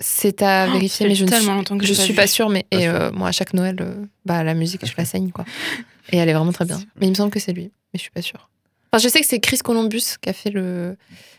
[0.00, 2.48] C'est à Oh, vérifier, mais je ne suis, que je suis pas sûre.
[2.48, 3.94] Mais et, euh, moi, à chaque Noël, euh,
[4.24, 5.44] bah, la musique, je la saigne, quoi.
[6.12, 6.80] Et elle est vraiment très bien.
[7.00, 8.49] Mais il me semble que c'est lui, mais je suis pas sûre.
[8.92, 10.96] Enfin, je sais que c'est Chris Columbus qui a fait le,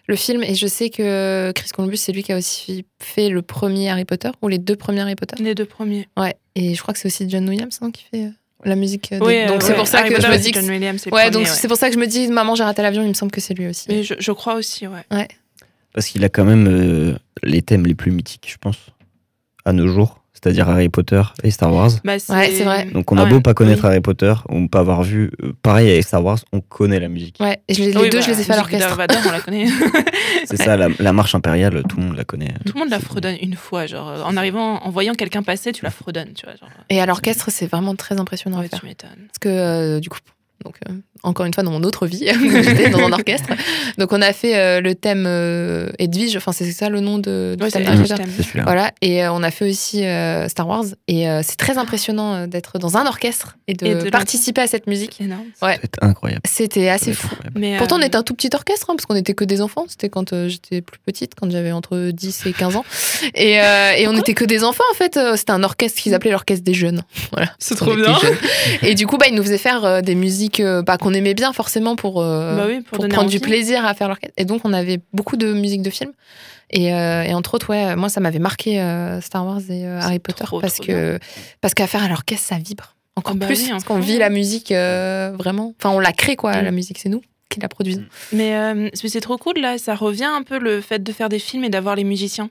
[0.07, 3.41] le film, et je sais que Chris Columbus, c'est lui qui a aussi fait le
[3.41, 5.41] premier Harry Potter, ou les deux premiers Harry Potter.
[5.43, 6.07] Les deux premiers.
[6.17, 8.29] Ouais, et je crois que c'est aussi John Williams hein, qui fait euh,
[8.63, 9.11] la musique.
[9.11, 9.77] euh, des- Oui, Donc euh, c'est ouais.
[9.77, 11.47] pour ça Harry que je Potter, me c'est dis que John Williams, Ouais, premier, donc
[11.47, 13.41] c'est pour ça que je me dis, maman, j'ai raté l'avion, il me semble que
[13.41, 13.85] c'est lui aussi.
[13.89, 15.27] Mais je, je crois aussi, ouais.
[15.93, 18.77] Parce qu'il a quand même euh, les thèmes les plus mythiques, je pense,
[19.65, 20.20] à nos jours.
[20.43, 21.91] C'est-à-dire Harry Potter et Star Wars.
[22.03, 22.85] Bah, Ouais, c'est vrai.
[22.85, 23.89] Donc on a Ouais, beau pas connaître oui.
[23.89, 27.37] Harry Potter, ou pas avoir vu, euh, pareil avec Star Wars, on connaît la musique.
[27.39, 28.97] Ouais, et je les, Oui, deux, bah, je les ai fait à l'orchestre.
[29.27, 29.65] On la connaît.
[30.45, 32.53] C'est ça, la, la marche impériale, tout le monde la connaît.
[32.65, 35.71] Tout le monde la fredonne une fois, genre euh, en arrivant, en voyant quelqu'un passer,
[35.71, 36.55] tu la fredonnes, tu vois.
[36.55, 38.79] Genre, Et à l'orchestre, c'est vraiment très impressionnant à ouais, faire.
[38.79, 39.09] tu m'étonnes.
[39.27, 40.17] Parce que, euh, du coup,
[40.65, 42.25] donc, euh, encore une fois, dans mon autre vie,
[42.63, 43.49] j'étais dans un orchestre.
[43.97, 47.55] Donc, on a fait euh, le thème euh, Edwige, enfin, c'est ça le nom de,
[47.57, 48.05] du Ouais, thème.
[48.63, 50.85] Voilà, et euh, on a fait aussi euh, Star Wars.
[51.07, 54.61] Et euh, c'est très impressionnant euh, d'être dans un orchestre et de, Et de participer
[54.61, 55.15] à cette musique.
[55.17, 55.45] C'est énorme.
[55.61, 55.79] Ouais.
[55.81, 56.41] C'est incroyable.
[56.47, 57.29] C'était assez fou.
[57.55, 59.85] Mais, Pourtant, on était un tout petit orchestre, hein, parce qu'on était que des enfants.
[59.87, 62.85] C'était quand euh, j'étais plus petite, quand j'avais entre 10 et 15 ans.
[63.35, 65.19] Et, euh, et on était que des enfants, en fait.
[65.35, 67.03] C'était un orchestre qu'ils appelaient l'orchestre des jeunes.
[67.31, 67.53] Voilà.
[67.59, 68.13] C'est trop bien.
[68.19, 68.35] jeunes.
[68.81, 71.33] Et du coup, bah, ils nous faisaient faire euh, des musiques euh, bah, qu'on aimait
[71.33, 74.33] bien, forcément, pour, euh, Bah oui, pour prendre du plaisir à faire l'orchestre.
[74.37, 76.11] Et donc, on avait beaucoup de musique de films.
[76.71, 79.99] Et, euh, et entre autres, ouais, moi, ça m'avait marqué euh, Star Wars et euh,
[79.99, 81.19] Harry Potter trop, parce trop que
[81.59, 84.17] parce qu'à faire à l'orchestre, ça vibre encore Ah bah plus oui, parce qu'on vit
[84.17, 85.73] la musique euh, vraiment.
[85.77, 86.63] Enfin, on la crée quoi, Mm.
[86.63, 88.05] la musique, c'est nous qui la produisons.
[88.31, 91.39] Mais euh, c'est trop cool, là, ça revient un peu le fait de faire des
[91.39, 92.49] films et d'avoir les musiciens.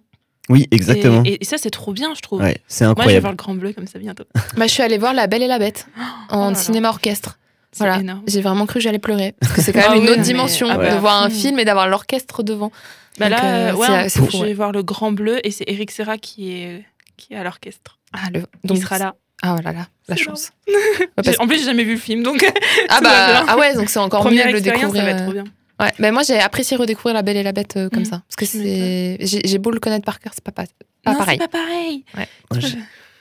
[0.51, 1.23] Oui, exactement.
[1.25, 2.42] Et, et ça, c'est trop bien, je trouve.
[2.42, 3.20] Ouais, c'est Moi, je vais incroyable.
[3.23, 4.25] voir le Grand Bleu comme ça bientôt.
[4.59, 5.87] Bah, je suis allée voir La Belle et la Bête
[6.29, 6.55] en Oh là là.
[6.55, 7.38] cinéma orchestre.
[7.78, 8.00] Voilà.
[8.26, 10.18] J'ai vraiment cru que j'allais pleurer parce que c'est quand même Ah une oui, autre
[10.18, 12.72] mais- dimension ah bah, de voir un film et d'avoir l'orchestre devant.
[13.18, 15.90] Bah Donc, là, euh, ouais, c'est- je vais voir le Grand Bleu et c'est Eric
[15.90, 16.85] Serra qui est,
[17.16, 17.98] qui est à l'orchestre.
[18.12, 18.42] Ah, le...
[18.64, 19.14] Il sera là.
[19.42, 20.50] Ah oh là là, la chance.
[20.68, 20.74] Ouais,
[21.16, 22.44] parce- J'ai- En plus, j'ai jamais vu le film, donc
[22.88, 24.94] Ah bah ah ouais, donc c'est encore première mieux de le découvrir.
[24.96, 25.44] ça va être euh, trop bien.
[25.80, 28.06] Ouais, mais moi j'ai apprécié redécouvrir La Belle et la Bête euh, comme Mm.
[28.06, 28.22] ça.
[28.28, 29.16] Parce que c'est.
[29.22, 30.64] J'ai beau le connaître par cœur, c'est pas, pas,
[31.04, 31.38] pas non, pareil.
[31.40, 32.04] c'est pas pareil.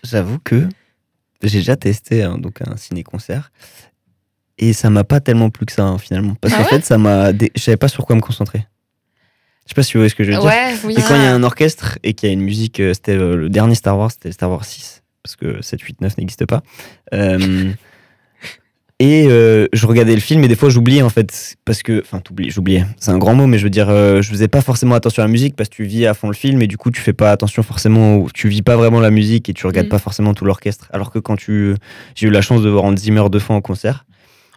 [0.04, 0.68] J'avoue que
[1.42, 3.52] j'ai déjà testé hein, donc un ciné-concert
[4.60, 6.36] et ça m'a pas tellement plu que ça hein, finalement.
[6.40, 7.34] Parce Ah qu'en ouais fait, ça m'a.
[7.34, 8.60] dé- Je savais pas sur quoi me concentrer.
[9.66, 10.46] Je sais pas si vous voyez ce que je veux dire.
[10.46, 10.94] Ouais, oui.
[10.98, 13.16] Et quand il y a un orchestre et qu'il y a une musique, euh, c'était
[13.18, 16.46] euh, le dernier Star Wars, c'était Star Wars 6, parce que 7, 8, 9 n'existe
[16.48, 16.64] pas.
[17.14, 17.72] Euh,
[19.02, 22.20] et euh, je regardais le film et des fois j'oubliais en fait, parce que, enfin
[22.20, 24.96] t'oublies, j'oubliais, c'est un grand mot, mais je veux dire, euh, je faisais pas forcément
[24.96, 26.92] attention à la musique parce que tu vis à fond le film et du coup
[26.92, 29.92] tu fais pas attention forcément, tu vis pas vraiment la musique et tu regardes Mm.
[29.92, 30.90] pas forcément tout l'orchestre.
[30.92, 31.76] Alors que quand tu,
[32.16, 34.06] j'ai eu la chance de voir Hans Zimmer deux fois en concert,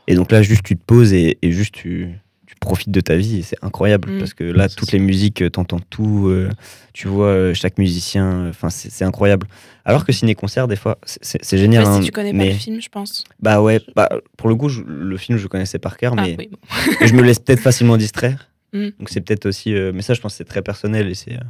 [0.08, 2.08] et donc là juste tu te poses et, et juste tu,
[2.46, 4.18] tu profites de ta vie et c'est incroyable Mm.
[4.18, 6.50] parce que là toutes les musiques, euh, t'entends tout, euh,
[6.92, 9.46] tu vois euh, chaque musicien, enfin c'est incroyable.
[9.84, 11.84] Alors que ciné-concert des fois c'est- génial.
[11.86, 13.24] Hein, si tu connais pas mais le film, je pense.
[13.40, 16.36] bah ouais, bah, pour le coup je- le film je connaissais par cœur, Ah mais
[16.38, 16.58] oui, bon.
[17.06, 18.48] je me laisse peut-être facilement distraire.
[18.72, 18.88] Mm.
[18.98, 21.34] Donc c'est peut-être aussi, euh, mais ça je pense que c'est très personnel et c'est
[21.34, 21.40] euh,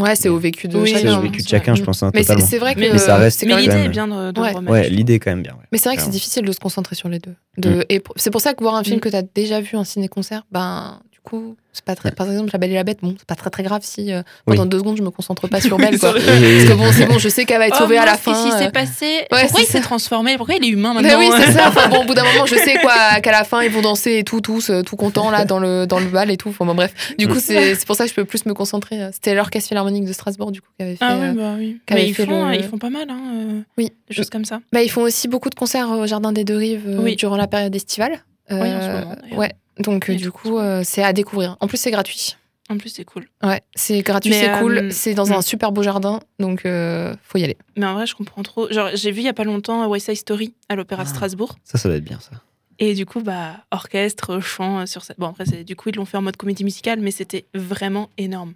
[0.00, 1.18] Ouais, c'est au vécu de Oui, c'est chacun.
[1.18, 1.80] au vécu de c'est chacun, vrai.
[1.80, 2.80] je pense hein, Mais c'est vrai que.
[2.80, 4.50] Mais- Mais ça reste c'est Mais l'idée même- est bien de, de Ouais.
[4.50, 4.72] le remettre.
[4.72, 5.52] Ouais, l'idée est quand même bien.
[5.52, 5.66] ouais.
[5.72, 7.34] Mais c'est vrai que c'est difficile de se concentrer sur les deux.
[7.58, 7.84] De, Mm.
[7.88, 9.00] et c'est pour ça que voir un film Mm.
[9.00, 12.10] que tu as déjà vu en ciné-concert, ben, du coup, c'est pas très.
[12.12, 14.22] Par exemple, La Belle et la Bête, bon, c'est pas très très grave si euh,
[14.46, 14.56] Oui.
[14.56, 16.12] pendant deux secondes je me concentre pas sur Belle, quoi.
[16.14, 18.20] Parce que bon, c'est bon, je sais qu'elle va être Oh sauvée à la mince,
[18.24, 18.48] Qu'est-ce fin.
[18.48, 18.58] qui euh.
[18.58, 21.52] s'est passé Ouais, Pourquoi il s'est transformé Pourquoi il est humain Mais maintenant oui, c'est
[21.52, 21.64] ça.
[21.68, 24.16] Enfin bon, au bout d'un moment, je sais quoi qu'à la fin ils vont danser
[24.18, 26.48] et tout, tous, euh, tout contents là dans le dans le bal et tout.
[26.48, 27.14] Enfin bon, bref.
[27.18, 28.98] Du coup, c'est c'est pour ça que je peux plus me concentrer.
[29.12, 31.04] C'était l'orchestre philharmonique de Strasbourg du coup qui avait fait.
[31.04, 31.78] Ah ouais, euh, bah oui.
[31.92, 33.92] Mais ils font, le- ils font pas mal, hein, euh, Oui.
[34.08, 34.60] des choses comme ça.
[34.72, 37.16] Bah, ils font aussi beaucoup de concerts au Jardin des Deux Rives euh, Oui.
[37.16, 38.22] durant la période estivale.
[38.52, 39.52] Oui, en ce Euh, moment, ouais.
[39.80, 41.56] Donc euh, du coup, euh, c'est à découvrir.
[41.60, 42.36] En plus, c'est gratuit.
[42.68, 43.26] En plus, c'est cool.
[43.42, 44.78] Ouais, c'est gratuit, c'est cool.
[44.78, 45.32] euh, C'est dans mm.
[45.32, 47.56] un super beau jardin, donc euh, faut y aller.
[47.76, 48.70] Mais en vrai, je comprends trop.
[48.70, 51.12] Genre, j'ai vu il y a pas longtemps West Side Story à l'Opéra de Ah.
[51.12, 51.56] Strasbourg.
[51.64, 52.30] Ça, ça doit être bien ça.
[52.78, 55.18] Et du coup, bah, orchestre, chant sur cette.
[55.18, 58.08] Bon, après, c'est- du coup, ils l'ont fait en mode comédie musicale, mais c'était vraiment
[58.18, 58.54] énorme.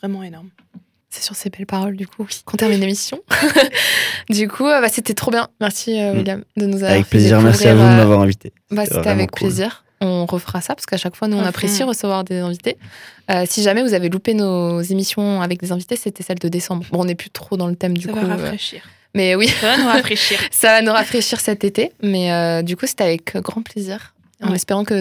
[0.00, 0.48] Vraiment énorme.
[1.10, 3.20] C'est sur ces belles paroles, du coup, qu'on termine l'émission.
[4.30, 5.48] du coup, bah, c'était trop bien.
[5.60, 6.16] Merci, euh, Mm.
[6.18, 8.52] William, de nous avoir Avec fait plaisir, merci à vous de m'avoir invité.
[8.70, 9.48] Bah, C'était avec cool.
[9.48, 9.84] plaisir.
[10.02, 12.76] On refera ça parce qu'à chaque fois, nous, on apprécie recevoir des invités.
[13.30, 16.84] Euh, si jamais vous avez loupé nos émissions avec des invités, c'était celle de décembre.
[16.90, 18.18] Bon, on n'est plus trop dans le thème du ça coup.
[18.20, 18.80] va euh, rafraîchir.
[19.14, 20.38] mais oui, Ça va nous rafraîchir.
[20.50, 21.92] ça va nous rafraîchir cet été.
[22.02, 24.14] Mais euh, du coup, c'était avec grand plaisir.
[24.42, 24.56] En Ouais.
[24.56, 24.94] espérant que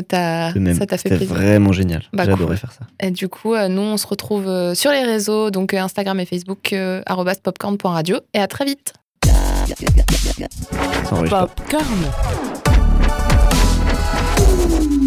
[0.59, 1.33] même, ça t'a fait c'était plaisir.
[1.33, 2.03] vraiment génial.
[2.11, 2.33] Bah, cool.
[2.33, 2.81] adoré faire ça.
[2.99, 6.19] Et du coup, euh, nous, on se retrouve euh, sur les réseaux, donc euh, Instagram
[6.19, 7.01] et Facebook, euh,
[7.41, 8.17] popcorn.radio.
[8.33, 8.91] Et à très vite.
[9.23, 9.31] Ça.
[11.29, 12.58] Popcorn.
[14.39, 14.98] Thank you.